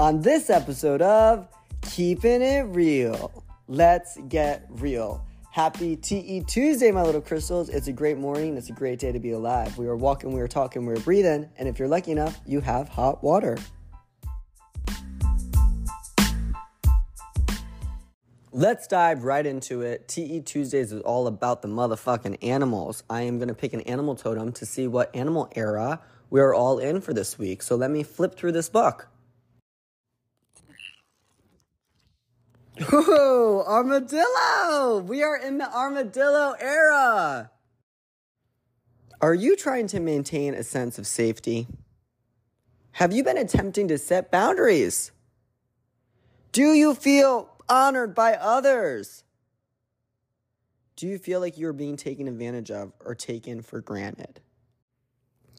On 0.00 0.20
this 0.20 0.48
episode 0.48 1.02
of 1.02 1.48
Keeping 1.82 2.40
It 2.40 2.66
Real, 2.68 3.42
let's 3.66 4.16
get 4.28 4.64
real. 4.68 5.26
Happy 5.50 5.96
TE 5.96 6.44
Tuesday, 6.46 6.92
my 6.92 7.02
little 7.02 7.20
crystals. 7.20 7.68
It's 7.68 7.88
a 7.88 7.92
great 7.92 8.16
morning. 8.16 8.56
It's 8.56 8.70
a 8.70 8.72
great 8.72 9.00
day 9.00 9.10
to 9.10 9.18
be 9.18 9.32
alive. 9.32 9.76
We 9.76 9.88
are 9.88 9.96
walking, 9.96 10.32
we 10.32 10.40
are 10.40 10.46
talking, 10.46 10.86
we 10.86 10.92
are 10.92 11.00
breathing. 11.00 11.48
And 11.58 11.68
if 11.68 11.80
you're 11.80 11.88
lucky 11.88 12.12
enough, 12.12 12.40
you 12.46 12.60
have 12.60 12.88
hot 12.88 13.24
water. 13.24 13.58
Let's 18.52 18.86
dive 18.86 19.24
right 19.24 19.44
into 19.44 19.82
it. 19.82 20.06
TE 20.06 20.42
Tuesdays 20.42 20.92
is 20.92 21.02
all 21.02 21.26
about 21.26 21.60
the 21.60 21.68
motherfucking 21.68 22.38
animals. 22.44 23.02
I 23.10 23.22
am 23.22 23.38
going 23.38 23.48
to 23.48 23.54
pick 23.54 23.72
an 23.72 23.80
animal 23.80 24.14
totem 24.14 24.52
to 24.52 24.64
see 24.64 24.86
what 24.86 25.10
animal 25.16 25.50
era 25.56 26.00
we're 26.30 26.54
all 26.54 26.78
in 26.78 27.00
for 27.00 27.12
this 27.12 27.36
week. 27.36 27.62
So 27.62 27.74
let 27.74 27.90
me 27.90 28.04
flip 28.04 28.36
through 28.36 28.52
this 28.52 28.68
book. 28.68 29.08
Ooh, 32.92 33.64
armadillo! 33.66 35.00
We 35.00 35.22
are 35.22 35.36
in 35.36 35.58
the 35.58 35.72
armadillo 35.72 36.54
era! 36.60 37.50
Are 39.20 39.34
you 39.34 39.56
trying 39.56 39.88
to 39.88 40.00
maintain 40.00 40.54
a 40.54 40.62
sense 40.62 40.98
of 40.98 41.06
safety? 41.06 41.66
Have 42.92 43.12
you 43.12 43.24
been 43.24 43.38
attempting 43.38 43.88
to 43.88 43.98
set 43.98 44.30
boundaries? 44.30 45.10
Do 46.52 46.72
you 46.72 46.94
feel 46.94 47.50
honored 47.68 48.14
by 48.14 48.34
others? 48.34 49.24
Do 50.94 51.06
you 51.06 51.18
feel 51.18 51.40
like 51.40 51.58
you're 51.58 51.72
being 51.72 51.96
taken 51.96 52.28
advantage 52.28 52.70
of 52.70 52.92
or 53.04 53.14
taken 53.14 53.62
for 53.62 53.80
granted? 53.80 54.40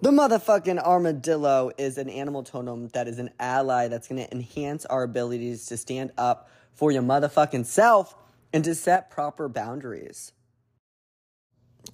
The 0.00 0.10
motherfucking 0.10 0.82
armadillo 0.82 1.72
is 1.76 1.98
an 1.98 2.08
animal 2.08 2.42
totem 2.42 2.88
that 2.88 3.06
is 3.06 3.18
an 3.18 3.30
ally 3.38 3.88
that's 3.88 4.08
going 4.08 4.24
to 4.24 4.32
enhance 4.32 4.86
our 4.86 5.02
abilities 5.02 5.66
to 5.66 5.76
stand 5.76 6.12
up 6.16 6.48
for 6.74 6.90
your 6.90 7.02
motherfucking 7.02 7.66
self 7.66 8.14
and 8.52 8.64
to 8.64 8.74
set 8.74 9.10
proper 9.10 9.48
boundaries. 9.48 10.32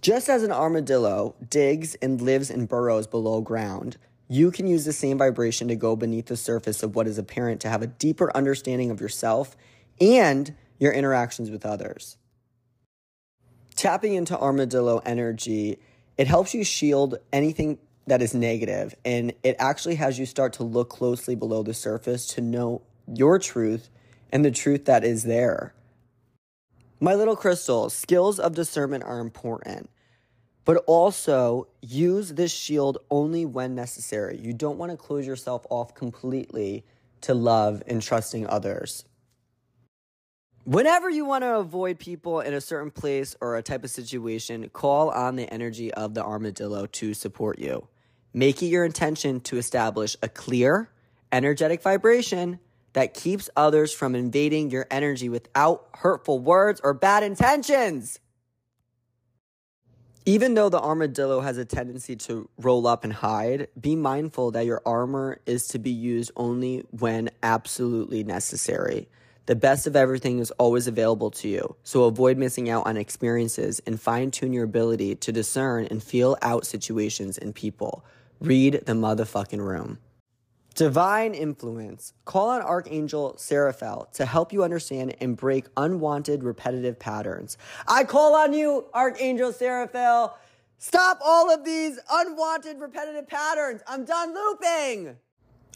Just 0.00 0.28
as 0.28 0.42
an 0.42 0.52
armadillo 0.52 1.34
digs 1.48 1.94
and 1.96 2.20
lives 2.20 2.50
in 2.50 2.66
burrows 2.66 3.06
below 3.06 3.40
ground, 3.40 3.96
you 4.28 4.50
can 4.50 4.66
use 4.66 4.84
the 4.84 4.92
same 4.92 5.18
vibration 5.18 5.68
to 5.68 5.76
go 5.76 5.96
beneath 5.96 6.26
the 6.26 6.36
surface 6.36 6.82
of 6.82 6.94
what 6.94 7.06
is 7.06 7.18
apparent 7.18 7.60
to 7.60 7.68
have 7.68 7.82
a 7.82 7.86
deeper 7.86 8.34
understanding 8.36 8.90
of 8.90 9.00
yourself 9.00 9.56
and 10.00 10.54
your 10.78 10.92
interactions 10.92 11.50
with 11.50 11.64
others. 11.64 12.16
Tapping 13.76 14.14
into 14.14 14.38
armadillo 14.38 14.98
energy, 15.04 15.78
it 16.18 16.26
helps 16.26 16.54
you 16.54 16.64
shield 16.64 17.18
anything 17.32 17.78
that 18.06 18.22
is 18.22 18.34
negative 18.34 18.94
and 19.04 19.32
it 19.42 19.56
actually 19.58 19.96
has 19.96 20.18
you 20.18 20.26
start 20.26 20.52
to 20.54 20.62
look 20.62 20.88
closely 20.88 21.34
below 21.34 21.62
the 21.62 21.74
surface 21.74 22.26
to 22.26 22.40
know 22.40 22.82
your 23.12 23.38
truth 23.38 23.90
and 24.32 24.44
the 24.44 24.50
truth 24.50 24.84
that 24.86 25.04
is 25.04 25.24
there. 25.24 25.74
My 26.98 27.14
little 27.14 27.36
crystal, 27.36 27.90
skills 27.90 28.38
of 28.38 28.54
discernment 28.54 29.04
are 29.04 29.20
important, 29.20 29.90
but 30.64 30.82
also 30.86 31.68
use 31.82 32.34
this 32.34 32.52
shield 32.52 32.98
only 33.10 33.44
when 33.44 33.74
necessary. 33.74 34.38
You 34.38 34.52
don't 34.52 34.78
want 34.78 34.92
to 34.92 34.96
close 34.96 35.26
yourself 35.26 35.66
off 35.68 35.94
completely 35.94 36.84
to 37.20 37.34
love 37.34 37.82
and 37.86 38.00
trusting 38.00 38.46
others. 38.46 39.04
Whenever 40.64 41.08
you 41.08 41.24
want 41.24 41.44
to 41.44 41.58
avoid 41.58 41.98
people 41.98 42.40
in 42.40 42.52
a 42.52 42.60
certain 42.60 42.90
place 42.90 43.36
or 43.40 43.56
a 43.56 43.62
type 43.62 43.84
of 43.84 43.90
situation, 43.90 44.68
call 44.70 45.10
on 45.10 45.36
the 45.36 45.48
energy 45.52 45.94
of 45.94 46.14
the 46.14 46.24
armadillo 46.24 46.86
to 46.86 47.14
support 47.14 47.58
you. 47.58 47.86
Make 48.34 48.62
it 48.62 48.66
your 48.66 48.84
intention 48.84 49.40
to 49.42 49.58
establish 49.58 50.16
a 50.22 50.28
clear, 50.28 50.90
energetic 51.30 51.82
vibration 51.82 52.58
that 52.96 53.12
keeps 53.12 53.50
others 53.54 53.92
from 53.92 54.14
invading 54.14 54.70
your 54.70 54.86
energy 54.90 55.28
without 55.28 55.86
hurtful 55.96 56.38
words 56.38 56.80
or 56.82 56.94
bad 56.94 57.22
intentions. 57.22 58.18
Even 60.24 60.54
though 60.54 60.70
the 60.70 60.80
armadillo 60.80 61.40
has 61.40 61.58
a 61.58 61.66
tendency 61.66 62.16
to 62.16 62.48
roll 62.56 62.86
up 62.86 63.04
and 63.04 63.12
hide, 63.12 63.68
be 63.78 63.94
mindful 63.94 64.52
that 64.52 64.64
your 64.64 64.80
armor 64.86 65.38
is 65.44 65.68
to 65.68 65.78
be 65.78 65.90
used 65.90 66.32
only 66.36 66.86
when 66.88 67.28
absolutely 67.42 68.24
necessary. 68.24 69.10
The 69.44 69.56
best 69.56 69.86
of 69.86 69.94
everything 69.94 70.38
is 70.38 70.50
always 70.52 70.86
available 70.86 71.30
to 71.32 71.48
you, 71.48 71.76
so 71.82 72.04
avoid 72.04 72.38
missing 72.38 72.70
out 72.70 72.86
on 72.86 72.96
experiences 72.96 73.78
and 73.86 74.00
fine 74.00 74.30
tune 74.30 74.54
your 74.54 74.64
ability 74.64 75.16
to 75.16 75.32
discern 75.32 75.84
and 75.90 76.02
feel 76.02 76.38
out 76.40 76.64
situations 76.64 77.36
and 77.36 77.54
people. 77.54 78.06
Read 78.40 78.84
the 78.86 78.94
motherfucking 78.94 79.60
room. 79.60 79.98
Divine 80.76 81.32
influence. 81.32 82.12
Call 82.26 82.50
on 82.50 82.60
Archangel 82.60 83.36
Seraphel 83.38 84.12
to 84.12 84.26
help 84.26 84.52
you 84.52 84.62
understand 84.62 85.16
and 85.22 85.34
break 85.34 85.64
unwanted 85.74 86.44
repetitive 86.44 86.98
patterns. 86.98 87.56
I 87.88 88.04
call 88.04 88.34
on 88.34 88.52
you, 88.52 88.84
Archangel 88.92 89.54
Seraphel. 89.54 90.34
Stop 90.76 91.18
all 91.24 91.50
of 91.50 91.64
these 91.64 91.98
unwanted 92.12 92.78
repetitive 92.78 93.26
patterns. 93.26 93.80
I'm 93.86 94.04
done 94.04 94.34
looping. 94.34 95.16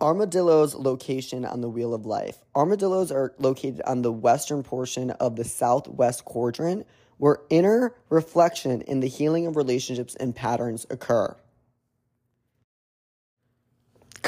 Armadillo's 0.00 0.76
location 0.76 1.44
on 1.44 1.60
the 1.60 1.68
Wheel 1.68 1.92
of 1.92 2.06
Life. 2.06 2.44
Armadillos 2.54 3.10
are 3.10 3.34
located 3.38 3.82
on 3.88 4.02
the 4.02 4.12
western 4.12 4.62
portion 4.62 5.10
of 5.10 5.34
the 5.34 5.44
southwest 5.44 6.24
quadrant, 6.24 6.86
where 7.18 7.38
inner 7.50 7.96
reflection 8.10 8.80
in 8.82 9.00
the 9.00 9.08
healing 9.08 9.48
of 9.48 9.56
relationships 9.56 10.14
and 10.14 10.36
patterns 10.36 10.86
occur. 10.88 11.36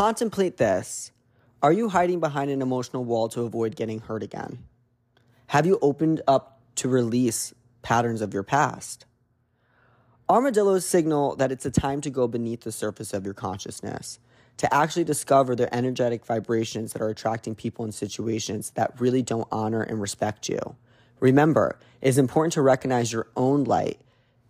Contemplate 0.00 0.56
this. 0.56 1.12
Are 1.62 1.74
you 1.74 1.90
hiding 1.90 2.20
behind 2.20 2.50
an 2.50 2.62
emotional 2.62 3.04
wall 3.04 3.28
to 3.28 3.42
avoid 3.42 3.76
getting 3.76 4.00
hurt 4.00 4.22
again? 4.22 4.64
Have 5.48 5.66
you 5.66 5.78
opened 5.82 6.22
up 6.26 6.58
to 6.76 6.88
release 6.88 7.52
patterns 7.82 8.22
of 8.22 8.32
your 8.32 8.42
past? 8.42 9.04
Armadillos 10.26 10.86
signal 10.86 11.36
that 11.36 11.52
it's 11.52 11.66
a 11.66 11.70
time 11.70 12.00
to 12.00 12.08
go 12.08 12.26
beneath 12.26 12.62
the 12.62 12.72
surface 12.72 13.12
of 13.12 13.26
your 13.26 13.34
consciousness, 13.34 14.18
to 14.56 14.72
actually 14.72 15.04
discover 15.04 15.54
the 15.54 15.72
energetic 15.74 16.24
vibrations 16.24 16.94
that 16.94 17.02
are 17.02 17.10
attracting 17.10 17.54
people 17.54 17.84
and 17.84 17.92
situations 17.92 18.70
that 18.76 18.98
really 18.98 19.20
don't 19.20 19.48
honor 19.52 19.82
and 19.82 20.00
respect 20.00 20.48
you. 20.48 20.76
Remember, 21.18 21.78
it 22.00 22.08
is 22.08 22.16
important 22.16 22.54
to 22.54 22.62
recognize 22.62 23.12
your 23.12 23.26
own 23.36 23.64
light, 23.64 24.00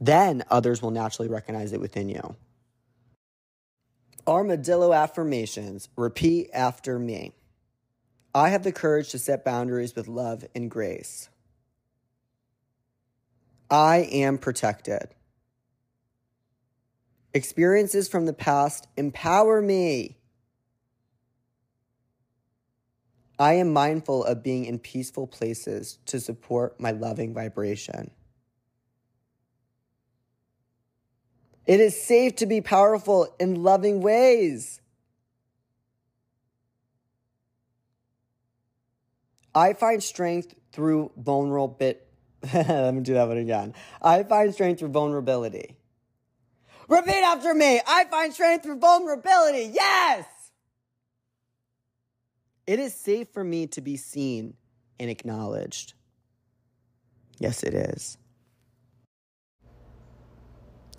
then 0.00 0.42
others 0.50 0.80
will 0.80 0.90
naturally 0.90 1.28
recognize 1.28 1.74
it 1.74 1.82
within 1.82 2.08
you. 2.08 2.34
Armadillo 4.26 4.92
affirmations. 4.92 5.88
Repeat 5.96 6.50
after 6.52 6.98
me. 6.98 7.32
I 8.34 8.48
have 8.48 8.64
the 8.64 8.72
courage 8.72 9.10
to 9.10 9.18
set 9.18 9.44
boundaries 9.44 9.94
with 9.94 10.08
love 10.08 10.44
and 10.54 10.70
grace. 10.70 11.28
I 13.70 14.08
am 14.10 14.38
protected. 14.38 15.14
Experiences 17.32 18.08
from 18.08 18.26
the 18.26 18.32
past 18.32 18.86
empower 18.96 19.60
me. 19.60 20.18
I 23.38 23.54
am 23.54 23.72
mindful 23.72 24.24
of 24.24 24.44
being 24.44 24.64
in 24.64 24.78
peaceful 24.78 25.26
places 25.26 25.98
to 26.06 26.20
support 26.20 26.78
my 26.78 26.92
loving 26.92 27.34
vibration. 27.34 28.12
It 31.66 31.80
is 31.80 32.00
safe 32.00 32.36
to 32.36 32.46
be 32.46 32.60
powerful 32.60 33.34
in 33.40 33.62
loving 33.62 34.00
ways. 34.00 34.80
I 39.54 39.72
find 39.72 40.02
strength 40.02 40.54
through 40.72 41.12
vulnerability. 41.16 42.00
Let 42.52 42.92
me 42.92 43.00
do 43.00 43.14
that 43.14 43.28
one 43.28 43.38
again. 43.38 43.74
I 44.02 44.22
find 44.24 44.52
strength 44.52 44.80
through 44.80 44.88
vulnerability. 44.88 45.76
Repeat 46.88 47.22
after 47.22 47.54
me. 47.54 47.80
I 47.86 48.04
find 48.04 48.32
strength 48.34 48.64
through 48.64 48.78
vulnerability. 48.78 49.70
Yes! 49.72 50.26
It 52.66 52.78
is 52.78 52.94
safe 52.94 53.28
for 53.32 53.44
me 53.44 53.66
to 53.68 53.80
be 53.80 53.96
seen 53.96 54.54
and 54.98 55.10
acknowledged. 55.10 55.94
Yes, 57.38 57.62
it 57.62 57.74
is. 57.74 58.18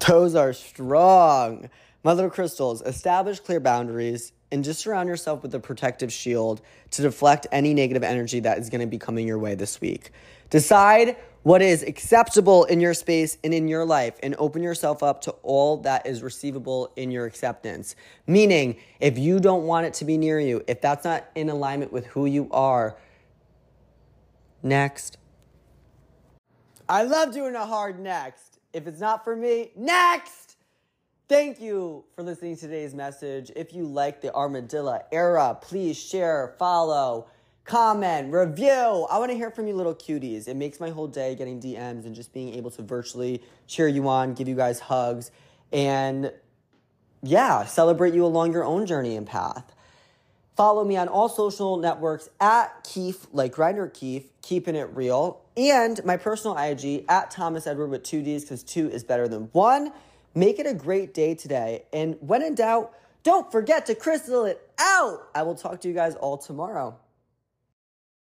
Those 0.08 0.36
are 0.36 0.54
strong. 0.54 1.70
Mother 2.04 2.30
crystals, 2.30 2.82
establish 2.84 3.40
clear 3.40 3.60
boundaries 3.60 4.34
and 4.52 4.64
just 4.64 4.82
surround 4.82 5.10
yourself 5.10 5.42
with 5.42 5.56
a 5.56 5.60
protective 5.60 6.14
shield 6.14 6.62
to 6.92 7.02
deflect 7.02 7.48
any 7.52 7.74
negative 7.74 8.04
energy 8.04 8.40
that 8.42 8.60
is 8.60 8.70
going 8.70 8.82
to 8.82 8.88
be 8.88 9.00
coming 9.00 9.28
your 9.28 9.40
way 9.40 9.56
this 9.56 9.82
week. 9.82 10.12
Decide 10.52 11.18
what 11.42 11.62
is 11.62 11.84
acceptable 11.84 12.66
in 12.66 12.80
your 12.80 12.94
space 12.94 13.38
and 13.44 13.54
in 13.54 13.68
your 13.68 13.86
life 13.86 14.20
and 14.22 14.36
open 14.38 14.62
yourself 14.62 15.02
up 15.02 15.22
to 15.22 15.32
all 15.42 15.78
that 15.78 16.06
is 16.06 16.22
receivable 16.22 16.92
in 16.96 17.10
your 17.10 17.26
acceptance. 17.26 17.96
Meaning, 18.28 18.78
if 19.00 19.18
you 19.18 19.40
don't 19.40 19.64
want 19.64 19.88
it 19.88 19.94
to 19.96 20.06
be 20.06 20.18
near 20.18 20.40
you, 20.40 20.64
if 20.68 20.82
that's 20.82 21.06
not 21.06 21.26
in 21.34 21.50
alignment 21.50 21.92
with 21.92 22.06
who 22.08 22.26
you 22.26 22.48
are, 22.52 22.98
next. 24.62 25.18
I 26.88 27.04
love 27.04 27.34
doing 27.34 27.56
a 27.56 27.66
hard 27.66 28.00
next. 28.00 28.60
If 28.76 28.88
it's 28.88 29.00
not 29.00 29.24
for 29.24 29.38
me, 29.38 29.72
next! 29.78 30.58
Thank 31.30 31.62
you 31.62 32.04
for 32.14 32.24
listening 32.24 32.56
to 32.56 32.62
today's 32.64 32.94
message. 32.94 33.50
If 33.56 33.74
you 33.74 33.86
like 33.86 34.20
the 34.20 34.34
Armadillo 34.34 35.02
era, 35.14 35.58
please 35.62 35.98
share, 35.98 36.54
follow, 36.60 37.28
comment, 37.64 38.34
review. 38.34 39.08
I 39.10 39.18
want 39.18 39.32
to 39.32 39.38
hear 39.38 39.50
from 39.50 39.68
you 39.68 39.76
little 39.78 39.96
cuties. 39.96 40.50
It 40.50 40.58
makes 40.58 40.82
my 40.82 40.90
whole 40.90 41.08
day 41.08 41.36
getting 41.36 41.62
DMs 41.62 42.06
and 42.06 42.14
just 42.14 42.34
being 42.34 42.54
able 42.54 42.70
to 42.72 42.82
virtually 42.82 43.42
cheer 43.66 43.88
you 43.88 44.10
on, 44.10 44.34
give 44.34 44.50
you 44.50 44.56
guys 44.56 44.82
hugs, 44.82 45.32
and 45.72 46.34
yeah, 47.24 47.64
celebrate 47.64 48.14
you 48.14 48.26
along 48.26 48.52
your 48.52 48.66
own 48.66 48.86
journey 48.86 49.16
and 49.16 49.26
path. 49.26 49.74
Follow 50.58 50.84
me 50.84 50.98
on 50.98 51.08
all 51.08 51.30
social 51.30 51.78
networks 51.78 52.28
at 52.42 52.84
Keefe, 52.84 53.28
like 53.32 53.54
Grinder 53.54 53.88
Keefe, 53.88 54.26
keeping 54.42 54.76
it 54.76 54.90
real, 54.94 55.45
and 55.58 56.04
my 56.04 56.18
personal 56.18 56.58
IG 56.58 57.06
at 57.08 57.32
Thomas 57.32 57.68
Edward 57.68 57.88
with 57.88 58.04
two 58.04 58.22
D's 58.22 58.44
because 58.44 58.64
two 58.64 58.90
is 58.90 59.04
better 59.04 59.28
than 59.28 59.50
one. 59.52 59.92
Make 60.34 60.60
it 60.60 60.68
a 60.68 60.74
great 60.74 61.14
day 61.14 61.34
today. 61.36 61.84
And 61.94 62.18
when 62.20 62.42
in 62.42 62.56
doubt, 62.56 62.94
don't 63.24 63.52
forget 63.52 63.86
to 63.88 63.96
crystal 63.96 64.46
it 64.46 64.70
out. 64.78 65.30
I 65.34 65.44
will 65.44 65.56
talk 65.56 65.82
to 65.82 65.88
you 65.88 65.94
guys 65.94 66.16
all 66.16 66.38
tomorrow. 66.38 66.98